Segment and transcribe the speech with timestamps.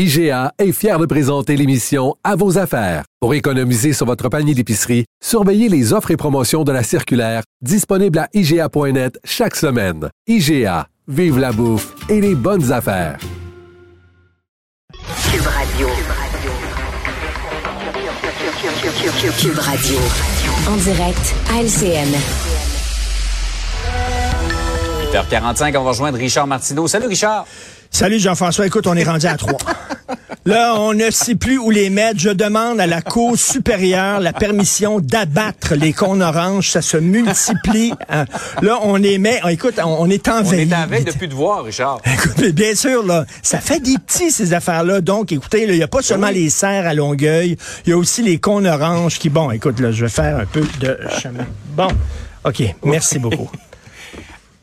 [0.00, 3.02] IGA est fier de présenter l'émission À vos affaires.
[3.18, 8.20] Pour économiser sur votre panier d'épicerie, surveillez les offres et promotions de la circulaire disponible
[8.20, 10.08] à IGA.net chaque semaine.
[10.28, 13.18] IGA, vive la bouffe et les bonnes affaires.
[15.32, 15.88] Cube Radio.
[19.40, 19.98] Cube Radio.
[20.68, 22.14] En direct à LCN.
[25.12, 26.86] 8h45, on va rejoindre Richard Martineau.
[26.86, 27.46] Salut Richard.
[27.90, 28.66] Salut Jean-François.
[28.66, 29.58] Écoute, on est rendu à trois.
[30.48, 32.18] Là, on ne sait plus où les mettre.
[32.20, 36.70] Je demande à la Cour supérieure la permission d'abattre les cônes oranges.
[36.70, 37.92] Ça se multiplie.
[38.08, 38.24] Hein.
[38.62, 39.42] Là, on les met.
[39.50, 40.66] Écoute, on, est envahi.
[40.66, 42.00] On est en veille depuis de voir, Richard.
[42.06, 45.02] Écoute, bien sûr, là, ça fait des petits, ces affaires-là.
[45.02, 48.22] Donc, écoutez, il n'y a pas seulement les serres à Longueuil, il y a aussi
[48.22, 51.44] les cônes oranges qui, bon, écoute, là, je vais faire un peu de chemin.
[51.76, 51.88] Bon,
[52.46, 53.50] OK, merci beaucoup.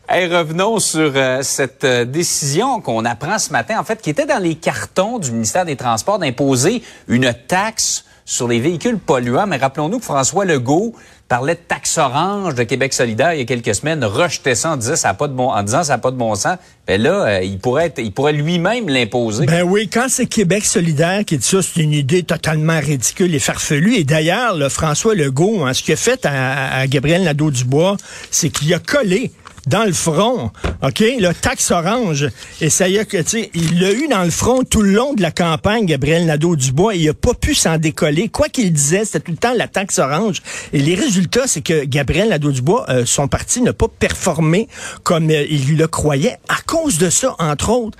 [0.07, 4.27] Hey, revenons sur euh, cette euh, décision qu'on apprend ce matin, en fait, qui était
[4.27, 9.47] dans les cartons du ministère des Transports d'imposer une taxe sur les véhicules polluants.
[9.47, 10.93] Mais rappelons-nous que François Legault
[11.27, 14.77] parlait de taxe orange de Québec solidaire il y a quelques semaines, rejetait ça en
[14.77, 16.57] disant ça a pas de bon, en disant ça n'a pas de bon sens.
[16.85, 19.47] Ben là, euh, il pourrait il pourrait lui-même l'imposer.
[19.47, 23.39] Ben oui, quand c'est Québec solidaire qui dit ça, c'est une idée totalement ridicule et
[23.39, 23.95] farfelue.
[23.95, 27.97] Et d'ailleurs, François Legault, hein, ce qu'il a fait à, à Gabriel Nadeau-Dubois,
[28.29, 29.31] c'est qu'il a collé
[29.67, 30.51] dans le front,
[30.83, 32.27] OK, le taxe orange.
[32.61, 33.17] Et ça y est que,
[33.53, 37.09] il l'a eu dans le front tout le long de la campagne, Gabriel Nadeau-Dubois, il
[37.09, 38.29] a pas pu s'en décoller.
[38.29, 40.41] Quoi qu'il disait, c'était tout le temps la taxe orange.
[40.73, 44.67] Et les résultats, c'est que Gabriel Nadeau-Dubois, euh, son parti n'a pas performé
[45.03, 47.97] comme euh, il le croyait à cause de ça, entre autres.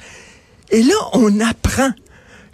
[0.71, 1.91] Et là, on apprend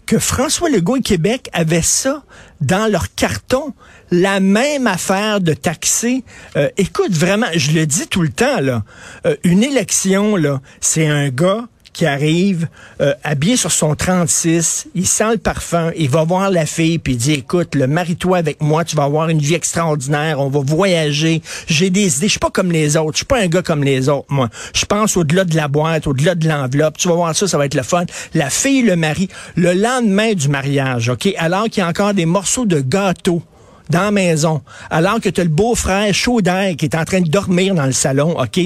[0.05, 2.23] que François Legault et Québec avaient ça
[2.61, 3.73] dans leur carton,
[4.11, 6.23] la même affaire de taxer.
[6.55, 8.83] Euh, écoute, vraiment, je le dis tout le temps, là,
[9.25, 12.67] euh, une élection, là, c'est un gars qui arrive
[13.01, 17.13] euh, habillé sur son 36, il sent le parfum, il va voir la fille puis
[17.13, 20.61] il dit écoute, le marie-toi avec moi, tu vas avoir une vie extraordinaire, on va
[20.63, 23.61] voyager, j'ai des idées, je suis pas comme les autres, je suis pas un gars
[23.61, 24.49] comme les autres moi.
[24.73, 27.65] Je pense au-delà de la boîte, au-delà de l'enveloppe, tu vas voir ça, ça va
[27.65, 28.05] être le fun.
[28.33, 32.25] La fille le mari le lendemain du mariage, OK, alors qu'il y a encore des
[32.25, 33.41] morceaux de gâteau
[33.89, 37.21] dans la maison, alors que tu as le beau-frère chaud d'air qui est en train
[37.21, 38.59] de dormir dans le salon, OK?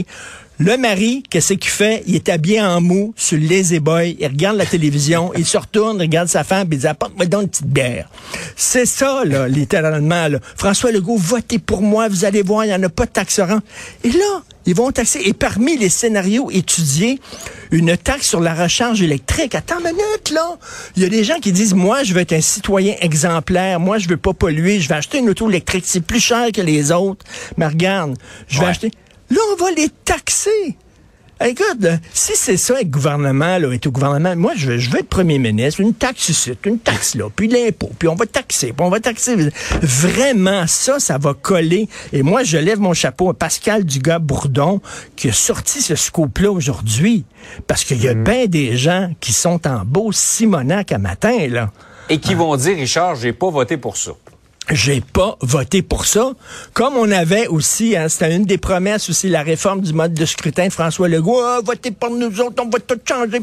[0.57, 2.01] Le mari, qu'est-ce qu'il fait?
[2.07, 4.15] Il est habillé en mou sur le lazy boy.
[4.19, 5.33] Il regarde la télévision.
[5.35, 8.09] il se retourne, regarde sa femme, et il dit, apporte-moi donc une petite bière.
[8.55, 10.39] C'est ça, là, littéralement, là.
[10.55, 12.07] François Legault, votez pour moi.
[12.07, 13.41] Vous allez voir, il n'y en a pas de taxe
[14.05, 15.19] Et là, ils vont taxer.
[15.25, 17.19] Et parmi les scénarios étudiés,
[17.71, 19.55] une taxe sur la recharge électrique.
[19.55, 20.57] Attends une minute, là.
[20.95, 23.81] Il y a des gens qui disent, moi, je veux être un citoyen exemplaire.
[23.81, 24.79] Moi, je veux pas polluer.
[24.79, 25.83] Je vais acheter une auto électrique.
[25.85, 27.25] C'est plus cher que les autres.
[27.57, 28.15] Mais regarde,
[28.47, 28.91] je vais acheter...
[29.29, 30.77] Là, on va les taxer.
[31.43, 34.89] Écoute, si c'est ça avec le gouvernement, là, est au gouvernement, moi, je veux, je
[34.89, 38.25] veux être premier ministre, une taxe ici, une taxe là, puis l'impôt, puis on va
[38.25, 39.35] taxer, puis on va taxer.
[39.81, 41.89] Vraiment, ça, ça va coller.
[42.13, 44.79] Et moi, je lève mon chapeau à Pascal Dugas-Bourdon,
[45.17, 47.25] qui a sorti ce scoop-là aujourd'hui,
[47.67, 48.23] parce qu'il y a mm.
[48.23, 51.69] bien des gens qui sont en beau Simonac à matin, là.
[52.07, 54.11] Et qui vont dire, Richard, j'ai pas voté pour ça
[54.71, 56.31] j'ai pas voté pour ça.
[56.73, 60.25] Comme on avait aussi, hein, c'était une des promesses aussi, la réforme du mode de
[60.25, 61.39] scrutin de François Legault.
[61.41, 63.39] Ah, votez pour nous autres, on va tout changer.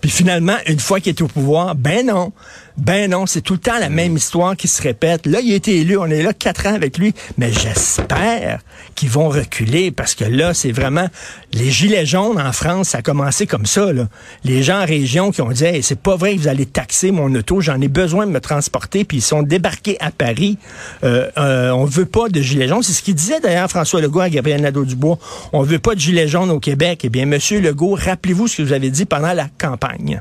[0.00, 2.32] Puis finalement, une fois qu'il est au pouvoir, ben non.
[2.78, 5.26] Ben non, c'est tout le temps la même histoire qui se répète.
[5.26, 8.60] Là, il a été élu, on est là quatre ans avec lui, mais j'espère
[8.94, 11.08] qu'ils vont reculer parce que là, c'est vraiment
[11.52, 13.92] les gilets jaunes en France, ça a commencé comme ça.
[13.92, 14.08] Là.
[14.44, 17.10] Les gens en région qui ont dit hey, c'est pas vrai que vous allez taxer
[17.10, 20.56] mon auto, j'en ai besoin de me transporter, puis ils sont débarqués à Paris.
[21.04, 22.82] Euh, euh, on veut pas de gilets jaunes.
[22.82, 25.18] C'est ce qu'il disait d'ailleurs François Legault à Gabriel Nadeau-Dubois.
[25.52, 27.00] On veut pas de gilets jaunes au Québec.
[27.04, 30.20] Eh bien, Monsieur Legault, rappelez-vous ce que vous avez dit pendant la campagne.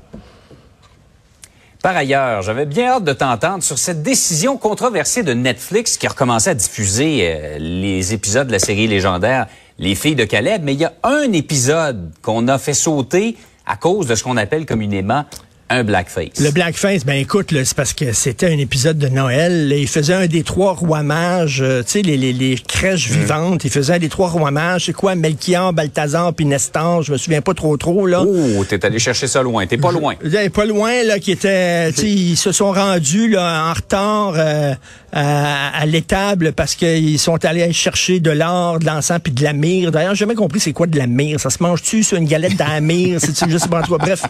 [1.81, 6.11] Par ailleurs, j'avais bien hâte de t'entendre sur cette décision controversée de Netflix qui a
[6.11, 9.47] recommencé à diffuser euh, les épisodes de la série légendaire
[9.79, 13.35] Les filles de Caleb, mais il y a un épisode qu'on a fait sauter
[13.65, 15.25] à cause de ce qu'on appelle communément
[15.71, 16.39] un blackface.
[16.39, 19.69] Le blackface, ben écoute, c'est parce que c'était un épisode de Noël.
[19.69, 19.75] là.
[19.75, 23.13] il faisait un des trois rois mages, euh, tu sais, les, les, les crèches Mm.
[23.13, 23.63] vivantes.
[23.65, 24.85] Il faisait un des trois rois mages.
[24.85, 27.03] C'est quoi, Melchior, Balthazar, puis Nestor?
[27.03, 28.21] Je me souviens pas trop trop, là.
[28.23, 29.65] Oh, t'es allé chercher ça loin.
[29.65, 30.15] T'es pas loin.
[30.23, 34.33] Euh, Pas loin, là, qui était, tu sais, ils se sont rendus, là, en retard,
[34.35, 34.73] euh,
[35.11, 39.53] à, à l'étable parce qu'ils sont allés chercher de l'or, de l'encens puis de la
[39.53, 39.91] myrrhe.
[39.91, 41.39] D'ailleurs, j'ai jamais compris c'est quoi de la myrrhe.
[41.39, 43.19] Ça se mange-tu sur une galette dans la myrrhe?
[43.19, 44.23] C'est-tu, en tout cas, bref.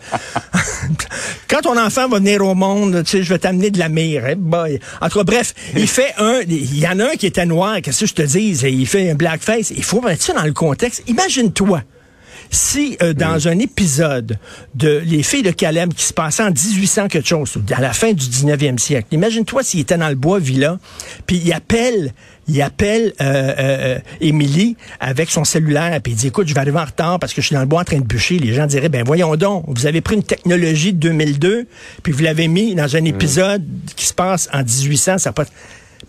[1.47, 4.25] Quand ton enfant va venir au monde, tu sais, je vais t'amener de la myrrhe.
[4.31, 4.79] Eh boy.
[5.01, 7.77] En tout cas, bref, il fait un, il y en a un qui était noir,
[7.81, 8.57] qu'est-ce que je te dis?
[8.65, 9.71] Il fait un blackface.
[9.71, 11.03] Il faut mettre ça dans le contexte.
[11.07, 11.81] Imagine-toi
[12.51, 14.37] si euh, dans un épisode
[14.75, 18.11] de Les filles de Caleb qui se passait en 1800 quelque chose, à la fin
[18.11, 20.77] du 19e siècle, imagine-toi s'il était dans le bois villa,
[21.25, 22.13] puis il appelle
[22.47, 26.79] il appelle euh, euh, Émilie avec son cellulaire, puis il dit, écoute, je vais arriver
[26.79, 28.39] en retard parce que je suis dans le bois en train de bûcher.
[28.39, 31.67] Les gens diraient, ben voyons donc, vous avez pris une technologie de 2002,
[32.03, 33.63] puis vous l'avez mis dans un épisode
[33.95, 35.45] qui se passe en 1800, ça pas...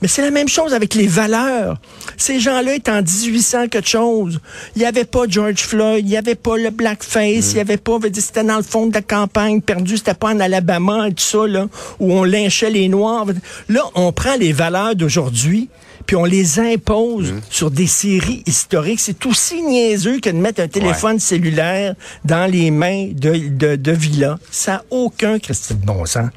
[0.01, 1.79] Mais c'est la même chose avec les valeurs.
[2.17, 4.41] Ces gens-là étaient en 1800 quelque chose.
[4.75, 7.77] Il n'y avait pas George Floyd, il n'y avait pas le blackface, il n'y avait
[7.77, 11.23] pas, c'était dans le fond de la campagne perdu, c'était pas en Alabama et tout
[11.23, 11.69] ça, là,
[12.01, 13.27] où on lynchait les Noirs.
[13.69, 15.69] Là, on prend les valeurs d'aujourd'hui,
[16.07, 19.01] puis on les impose sur des séries historiques.
[19.01, 23.93] C'est aussi niaiseux que de mettre un téléphone cellulaire dans les mains de, de, de
[23.93, 24.39] Villa.
[24.51, 26.31] Ça n'a aucun Christy de bon sens.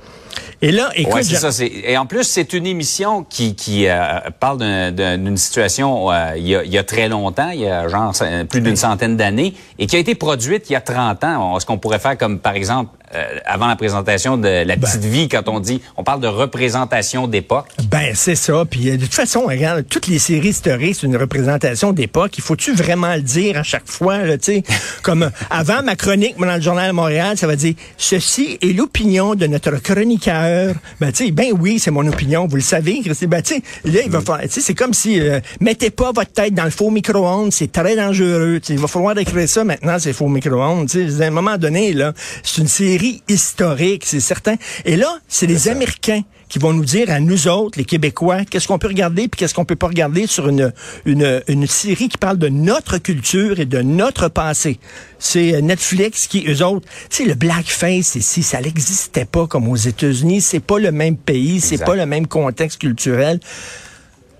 [0.62, 1.52] Et là, écoute, Ouais, ça.
[1.52, 6.12] c'est- Et en plus, c'est une émission qui, qui euh, parle d'un- d'un- d'une situation
[6.12, 8.14] euh, il, y a, il y a très longtemps, il y a genre
[8.50, 11.60] plus d'une centaine d'années, et qui a été produite il y a 30 ans.
[11.60, 15.28] Ce qu'on pourrait faire comme, par exemple, euh, avant la présentation de La Petite Vie,
[15.28, 17.68] quand on dit, on parle de représentation d'époque.
[17.90, 18.64] Ben, c'est ça.
[18.70, 22.38] Puis euh, de toute façon, regarde, toutes les séries historiques, c'est une représentation d'époque.
[22.38, 24.64] Il faut-tu vraiment le dire à chaque fois, tu sais?
[25.04, 28.76] Comme euh, avant ma chronique, dans le Journal de Montréal, ça va dire Ceci est
[28.76, 30.76] l'opinion de notre chroniqueur.
[31.00, 33.28] Ben, tu sais, ben oui, c'est mon opinion, vous le savez, Christy.
[33.28, 36.12] Ben, tu sais, là, il va falloir, tu sais, c'est comme si euh, mettez pas
[36.12, 38.60] votre tête dans le faux micro-ondes, c'est très dangereux.
[38.62, 40.90] Tu sais, il va falloir écrire ça maintenant, c'est faux micro-ondes.
[40.90, 42.14] Tu sais, à un moment donné, là,
[42.44, 44.56] c'est une série historique, c'est certain.
[44.86, 48.68] Et là, c'est les Américains qui vont nous dire à nous autres, les Québécois, qu'est-ce
[48.68, 50.72] qu'on peut regarder puis qu'est-ce qu'on peut pas regarder sur une,
[51.06, 54.80] une, une série qui parle de notre culture et de notre passé.
[55.18, 59.68] C'est euh, Netflix qui, eux autres, tu sais, le blackface ici, ça n'existait pas comme
[59.68, 60.42] aux États-Unis.
[60.42, 63.40] C'est pas le même pays, c'est pas le même contexte culturel.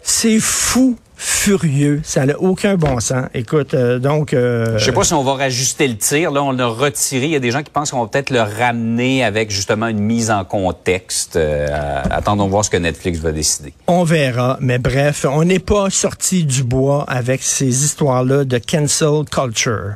[0.04, 3.26] C'est fou, furieux, ça n'a aucun bon sens.
[3.34, 4.34] Écoute, euh, donc...
[4.34, 6.32] euh, Je sais pas si on va rajuster le tir.
[6.32, 7.26] Là, on l'a retiré.
[7.26, 10.00] Il y a des gens qui pensent qu'on va peut-être le ramener avec justement une
[10.00, 11.36] mise en contexte.
[11.36, 11.68] Euh,
[12.10, 13.74] attendons voir ce que Netflix va décider.
[13.88, 19.24] On verra, mais bref, on n'est pas sorti du bois avec ces histoires-là de cancel
[19.32, 19.94] culture.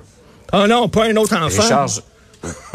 [0.53, 1.61] Oh non, pas un autre enfant.
[1.61, 1.89] Richard,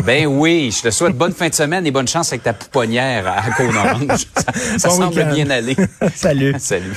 [0.05, 3.27] ben oui, je te souhaite bonne fin de semaine et bonne chance avec ta pouponnière
[3.27, 4.27] à Côte-Orange.
[4.37, 5.75] Ça, ça Bon semble bien aller.
[6.15, 6.55] Salut.
[6.59, 6.93] Salut.